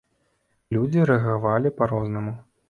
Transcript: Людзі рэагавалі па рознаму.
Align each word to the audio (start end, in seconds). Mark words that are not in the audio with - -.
Людзі 0.77 1.03
рэагавалі 1.11 1.73
па 1.77 1.91
рознаму. 1.93 2.35